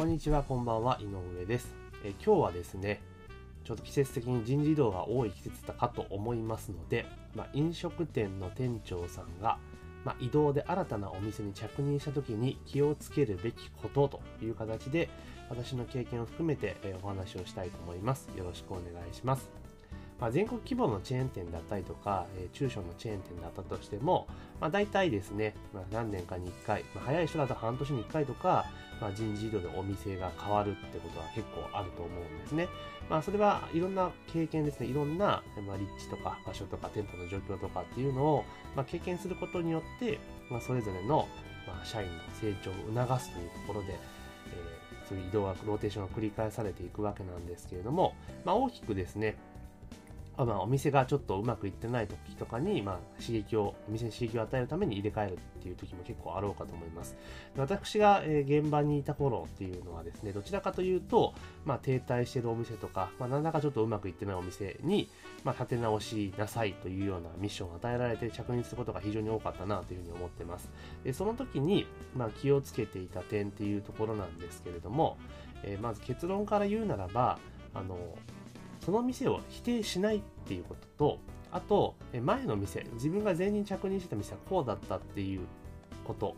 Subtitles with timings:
[0.00, 1.74] こんにちは、こんばんは、井上です。
[2.02, 3.02] え今日はですね、
[3.64, 9.58] ちょっと季節的に人事異動が多い季節だかと思いますので、まあ、飲食店の店長さんが、
[10.06, 15.10] まあ、移動で新たなお店に着任した時に気をつけるべきことという形で、
[15.50, 18.30] 私の経験を含めて、お話をしたいと思います。
[18.38, 19.59] よろしくお願いします。
[20.20, 24.26] まあ、全国規模のチェーン店だったりとか、えー中小のチェーン店だったとしても、
[24.60, 28.66] まあ、大体ですね、まあ、何年かに1回、まあ、早い人だと半年に1回とか、
[29.00, 32.68] まあ、人事異動でお店が変わるってことは結構あると思うんですね。
[33.08, 38.44] まあ、それはいろんな経験ですね、いろんな、まあ、立地とか場所とか店舗の状況とかっていうのを、
[38.76, 40.18] まあ、経験することによって、
[40.50, 41.26] まあ、それぞれの、
[41.66, 42.74] まあ、社員の成長を
[43.06, 49.34] 促すというところで、えーそういう移動が、ローテーションが繰り返されていくわけなんですけれども、まあ、大きくですね、
[50.44, 57.16] まあ、お店がちょっとうまくいってない時とかに、まあ、刺激を、お店に刺激を与えるために入れ替えるっていう時も結構あろうかと思います。
[57.54, 65.08] で私が、え現場にいた頃っていうのはですね、どちらかというと、まあ、停滞してるお店とか、まあ、なんだかちょっとうまくいってないお店に、
[65.44, 70.70] まあ、立て直しなさいというようなミッションを与えられて着任することが非常に多かったなというふうに思ってます。
[71.04, 75.18] でその時に、まあ、気をつけていた点っていうところなんですけれども、
[75.62, 77.38] えーまず結論から言うならば、
[77.74, 77.96] あの、
[78.90, 81.18] その店を否定しないっていうことと、
[81.52, 85.42] あと、前の店、自分が前任着任してた店はこうだったっていう
[86.04, 86.34] こと、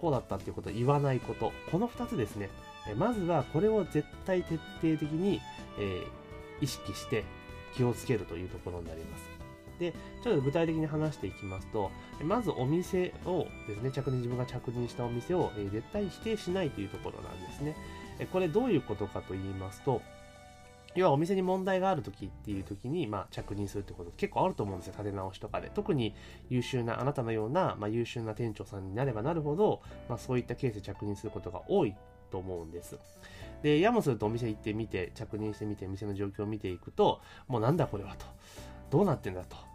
[0.00, 2.50] こうだったっていうことを言わないこと、この2つですね。
[2.96, 5.40] まずはこれを絶対徹底的に、
[5.78, 6.22] えー
[6.60, 7.24] 意識して
[7.74, 9.24] 気をつけるというところになります。
[9.80, 11.90] で、ちょっと具体的に話していきますと、
[12.22, 17.76] まずお店をですね、着任、自分が着任したお店を、えー絶対否定しないというところなんですね。
[18.32, 20.02] これどういうことかと言いますと、
[20.94, 24.94] 要はお店に問題がある時っていう時に、まあ、着任するってこと結構あると思うんですよ。
[24.98, 25.70] 立て直しとかで。
[25.74, 26.14] 特に
[26.50, 31.94] 優秀なあなたのような、まあ、優秀な店長さんになればなるほど、まあ、そういったケースで着任することが多い
[32.30, 32.98] と思うんです。
[33.62, 38.26] でやもするとお店行ってみて着任してみて店の状況を見ていくともうなんだこれはと。
[38.90, 39.71] どうなってんだと。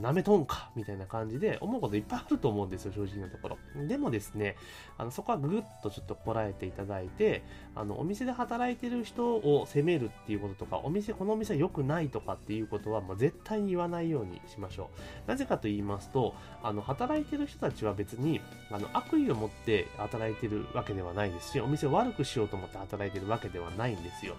[0.00, 3.58] なめとんかみたいな感じで思うこといっぱいあると思うんですよ、正直なところ。
[3.86, 4.56] でもですね、
[4.96, 7.42] あのそこはぐっとちょっとこらえていただいて、
[7.74, 14.90] あのお店で働いてる人を責めるっていうこととか、お店、このお店良くないとかっていうことはもう絶対に言わないようにしましょ
[15.26, 15.28] う。
[15.28, 18.40] なぜかと言いますと、あの働いてる人たちは別に
[18.70, 24.34] あの悪意を持って働いてるわけではないですし、お店を悪くしようと思って働いてるわけではないんですよ。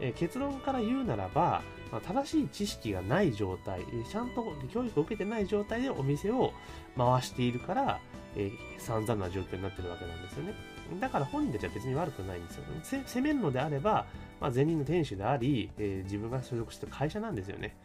[0.00, 1.62] えー結論から言うならば、
[1.92, 6.52] まあ正しい知識がない状態、ちゃんと教育を受けてない状態でお店を
[6.96, 8.00] 回しているから、
[8.36, 10.54] えー散々な状況になってるわけなんですよね。
[11.00, 12.64] だから本人たちは別に悪くないんですよ。
[12.82, 14.04] せ責めるのであれば、
[14.40, 17.76] まあ、前任の店主であり、えー自分が所属してる会社なんですよね。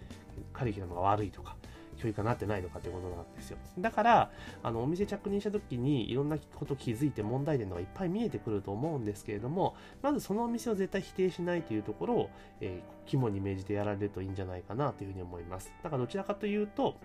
[0.51, 1.55] カリキュラムが悪いとか。
[1.99, 3.57] 教育がなってないのかってことなんですよ。
[3.77, 4.31] だから、
[4.63, 12.29] あの、お店着任した時にいろんなこと気づいて問題点がいっぱい見えてくると思うんですけれども、まずそのお店を絶対否定しないというところを、
[12.61, 15.73] えー肝に銘じてやられるといいんじゃないかなというふうに思います。
[15.83, 16.95] だからどちらかというと、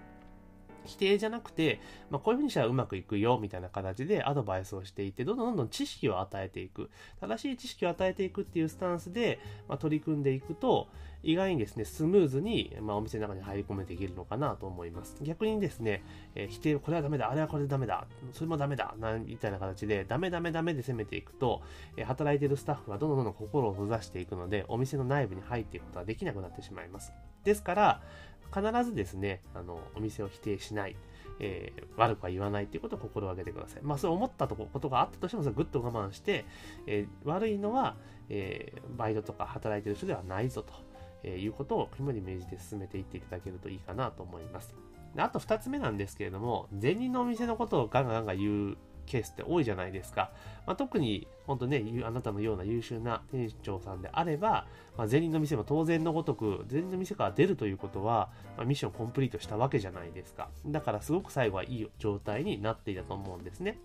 [0.84, 1.80] 否定じゃなくて、
[2.10, 6.90] まあ、こういうふうにしたらうまくいくよみたいな形でアドバイスをしていって、どんどんどんどん知識を与えていく。
[7.20, 10.88] 正しい知識を与えていくっていうスタンスで、まあ、取り組んでいくと、
[11.24, 15.16] 意外にですね、スムーズに、まあ、お店の中に入り込めていけるのかなと思います。
[15.22, 21.62] 逆にですね、えー否定、これはダメだ、あれはこれでダメだ、それもダメだ、なみたいな形で、ダメダメダメで攻めていくと、
[21.96, 27.12] えー働いているスタッフがどんどんどんどん心を閉ざしていくので、お店の内部に入っていくことができなくなってしまいます。
[27.42, 28.02] ですから、
[28.54, 30.96] 必ずですね、あの、お店を否定しない。
[31.40, 33.82] えー悪くは言わないっていうことを心がけてください。
[33.82, 36.44] まあ、そう思ったとこことがあったとしても、それぐっと我慢して、
[36.86, 37.96] えー悪いのは、
[38.28, 40.72] えーバイトとか働いてる人ではないぞと、
[41.22, 44.74] えいうことを肝に銘じて進めていっていただけるといいかなと思います。
[45.16, 48.76] あと2つ目なんですけれども、前任のお店のことをガンガンガン言う
[49.06, 50.30] ケースって多いじゃないですか。
[50.66, 54.66] まあ、特に、本当ね、あなたのような優秀な店長さんであれば、
[54.96, 60.48] まあ、前任の店も当然のごとく、前任の店から出るということは、まあミッションコンプリートしたわけじゃないですか。
[60.66, 63.78] だからすごく最後はいい状態になっていたと思うんですね。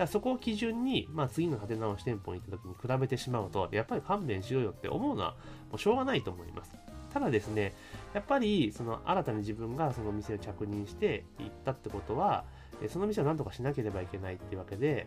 [0.00, 5.36] だそこを基準に、まあ、次の立て直し店舗に行った時に比べてしまうと、やっぱり勘弁しろよって思うのは
[5.70, 6.74] もうしょうがないと思います。
[7.12, 7.74] ただですね、
[8.14, 12.44] やっぱりその新たに自分がその店を着任して行ったってことは、
[12.88, 15.06] その店を何とかしなければいけないっていうわけで、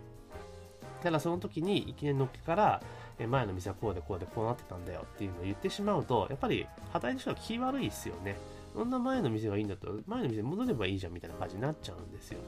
[1.01, 2.81] ただその時にいきなりのっけから、
[3.27, 8.37] 前の店はこうでこうでこうなってたんだよっていうのを言ってしまうと、やっぱり働いてる人は気悪いですよね。
[8.73, 12.39] そんな前の店がいいんだったら、前の店戻ればいいじゃんみたいな感じになっちゃうんですよ。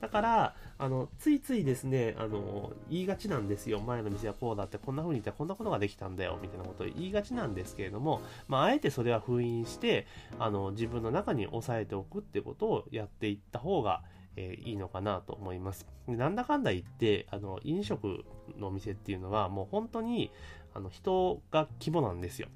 [0.00, 3.78] だから、あの、ついついですね、あの、言いがちなんですよ。
[3.80, 10.08] 前の店はこうだって、こんな風に言ったらこんなことができたんだよ、みたいなことを言いがちなんですけれども、まあ、あえてそれは封印して、
[10.40, 14.02] あの、自分の中に抑えておくってことをやっていった方が、
[14.36, 15.86] えー、いいのかなと思います。
[16.06, 18.24] なんだかんだ言って、あの、飲食
[18.58, 20.30] のお店っていうのは、もう本当に、
[20.74, 22.48] あの、人が規模なんですよ。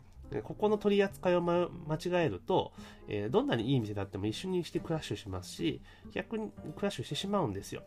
[0.42, 2.72] ここの取り扱いを、ま、間違えると、
[3.08, 5.80] えー、どんなにいい店であっても一緒にしてクラッシュしますし、
[6.12, 7.82] 逆にクラッシュしてしまうんですよ。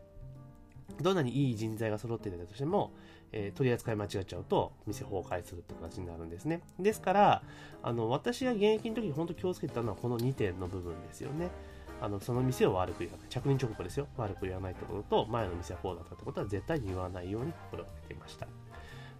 [1.02, 2.94] どんなにいい人材が揃っていたとしても、
[3.32, 6.62] えー、取り扱い間違っちゃうと、店崩壊するって形になるんですね。
[6.80, 7.44] ですから、
[7.84, 11.50] あの、私が現役の時に本当気をつけてたのはこの2点の部分ですよね。
[12.02, 13.28] あの、その店を悪く言わない。
[13.30, 14.08] 着任直後ですよ。
[14.18, 18.48] 悪く言わないってことと、前の店はこうだったってことは絶対に言わないように心がけていました。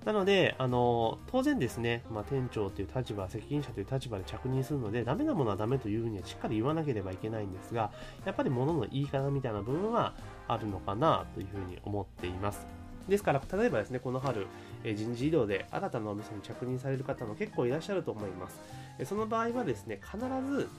[0.06, 7.92] なので、あの、当然ですね、まあ、店長という立場、責任者という立場で着任するので、ダメなものはダメというふうにはしっかり言わなければいけないんですが、
[8.26, 10.14] やっぱり物の言い方みたいな部分は
[10.48, 12.66] あるのかなというふうに思っています。
[13.10, 14.48] ですから、例えばですね、この春、
[14.86, 18.60] え人事異動で新たなお店に着任される方も結構いらっしゃると思います。
[19.04, 20.70] その場合はですね、必ず、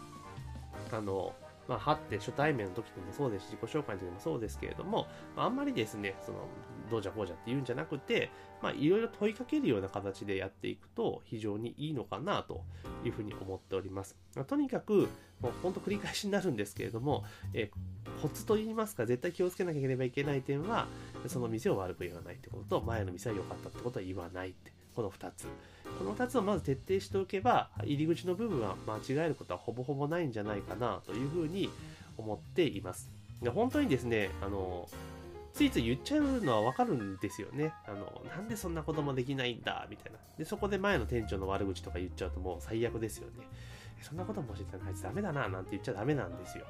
[0.92, 1.34] あの、
[1.70, 5.06] まあ、はって初対面の時でもそうですし、自己紹介の時でもそうですけれども、
[5.36, 6.48] まあんまりですね、その、
[6.90, 8.28] どうじゃこうじゃって言うんじゃなくて、
[8.60, 12.64] まあ、いろいろ問いかけるような形でやっていくと非常にいいのかなと
[13.04, 14.16] いうふうに思っております。
[14.34, 15.08] まあ、とにかく、
[15.40, 17.24] もう本当繰り返しになるんですけれども、
[17.54, 17.70] え、
[18.20, 20.88] コツと言いますか、絶対気をつけなきゃいけないけない点は、
[21.28, 25.46] その店を悪く言わないってことと、前の店は良かったってことは言わないって、この2つ。
[25.98, 31.70] この2つをまず徹底しておけば、入り口の部分は間違えることはほぼほぼないんじゃないかなというふうに
[32.16, 33.10] 思っています。
[33.42, 34.88] で本当にですね、あの、
[35.52, 37.74] ついつい言っちゃうのはわかるんですよね。
[37.86, 40.18] あの、なんでそんなこともできないんだ、みたいな。
[40.38, 43.46] で、そこで前の店長の悪口とか言っちゃうともう最悪ですよね。
[44.00, 46.64] そんなことも教えてないあいつダメだな、なんて言っちゃダメなんですよ。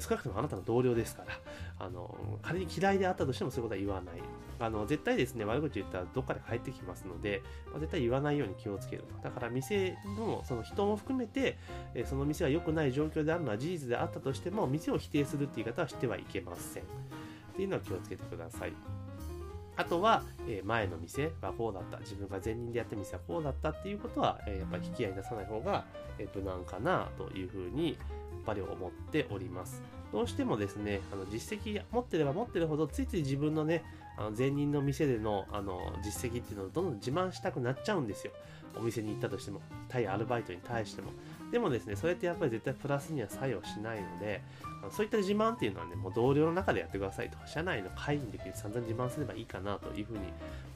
[0.00, 1.32] 少なくともあなたの同僚ですから、
[1.78, 4.22] あの、仮に嫌いであったとしてもそういうことは言わない。
[4.58, 9.14] あの、絶対ですね、悪口言ったらどっかで帰ってきますので、まあ、絶対言わないように気をつけると。
[9.22, 11.58] だから店の、その人も含めて、
[11.94, 16.82] えその店は良くない状況であるのは事実であったとしても、店を否定するって言い方はしてはいけません。
[16.82, 16.86] っ
[17.56, 18.72] ていうのは気をつけてください。
[19.76, 21.98] あとは、え前の店がこうだった。
[21.98, 25.84] 自分が前任でやった店はこうだったっていうことは、えやっぱり引き合い出さない方が、
[26.18, 27.96] え無難かなというふうにやっ
[28.46, 29.82] ぱり思っております。
[30.12, 33.84] どうしてもですね、あの実績持ってれば持ってるほど、ついつい自分のね、
[34.16, 38.32] あの前任の店でのあの実績っていうのをどんどん自慢したくなっちゃうんですよ。
[38.78, 41.10] お店に行ったとしても、対アルバイトに対しても。
[41.50, 44.42] でもですね、それってやっぱり絶対プラスには作用しないので、
[44.90, 50.20] そういった自慢っていうのはね、もう同僚の中でやってくださいと、社内の会議の時に散々自慢すればいいかなというふうに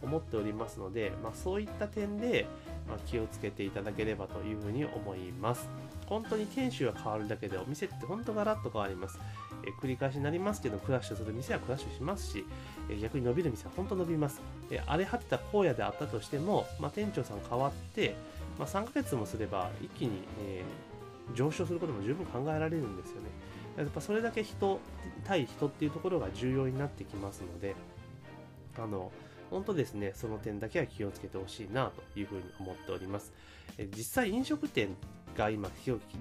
[0.03, 2.47] 思っておりますので、まあ、そういった点で、
[2.89, 5.69] まあ気をつけていただければというふうに思います。
[6.07, 9.19] 本当に店主が変わるだけでお店って本当ガラッと変わります。
[9.65, 12.45] え繰り返しになりますけど、クラッシュする店はクラッシュしますし、
[12.89, 14.41] え逆に伸びる店は本当伸びます。
[14.71, 18.17] え荒れ果てた荒野であったとしても、まあ、店長さん変わって、
[18.61, 23.29] まあ、3ヶ月もすれば一気に、えー、上昇することも十分考えられるんですよね。
[23.79, 24.79] やっぱそれだけ人
[25.25, 27.75] 対人っていうところが重要になってきますので、
[28.79, 29.11] あの、
[29.51, 33.33] 本当ですね、その点だけは気をつけてほしいなというふうに思っております。
[33.79, 34.95] え実際飲食店
[35.37, 35.71] が今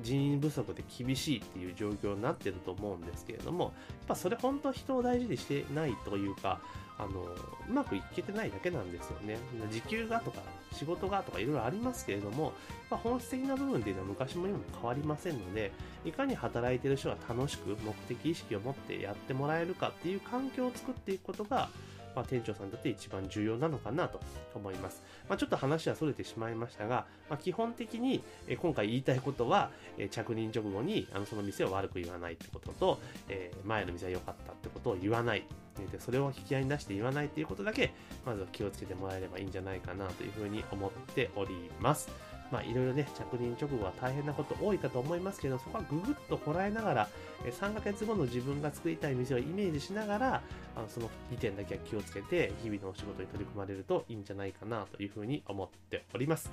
[0.01, 3.73] 人員不足で厳しいっていう状況になってると思うんですけれどもやっ
[4.07, 6.61] ぱそれ本当人を大事にしてないというか
[6.99, 7.21] あの
[7.69, 9.37] うまくいけてないだけなんですよね。
[9.71, 10.41] 時給がとか
[10.73, 12.51] 仕事がとかいろいろありますけれども、
[12.91, 15.71] まあ、本質的な部分っていうのは昔も今も変わりませんので
[16.03, 21.69] いかに働いてる人が楽しく目的意識を持ってやってもらえるかっていう環境を作っていくことが
[22.15, 24.19] まあ、店長さんにとって一番重要なのかなと
[24.55, 25.03] 思います。
[25.27, 35.43] まあ、ちょっと話は逸れてしまいましたが、まあ、基本的に、え今回言いたいことは、え着任直後にあのその店を悪く言わないってことと、え前の店は良かったってことを言わない。
[35.91, 37.93] でそれを引き合いに出して言わないっていうことだけ、
[38.25, 42.09] まずは気をつけてもらえればいいんじゃないかなというふうに思っております。
[42.51, 47.09] まあ、いろいろね、着任直後は大変なこと多いかと思いますけど、そこはググっとこらえながら、
[47.45, 50.41] 3ヶ月後の自分が作りたい店をイメージしながら、
[50.75, 56.51] あのその2点だけは気をつけて、日々のお仕事に取り組まれるといいんじゃないかなというふうに思っております。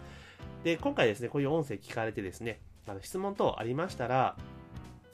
[0.64, 4.36] で、今回ですね、こういう音声聞かれてですね、あの質問等ありましたら、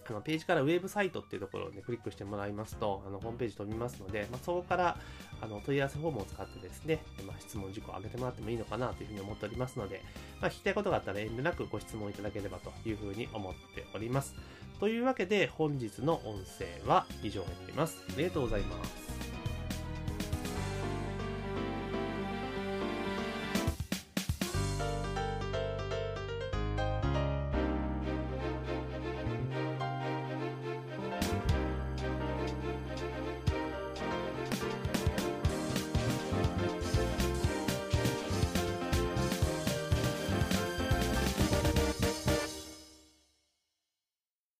[0.08, 4.98] あのページからウェブサイトっていうところを、ね、クリックしてもらいますと、あのホームページ飛びますので、まあ、そこから
[5.40, 10.02] あの問い合わせフォームを使ってですね、まあ、質問事項を上げてもらってもいいのかなというふうに思っておりますので、
[10.40, 14.34] まあ、聞きたいことがあったら遠慮なくご質問いただければというふうに思っております。
[14.80, 18.02] というわけで本日の音声は以上になります。
[18.08, 19.01] ありがとうございます。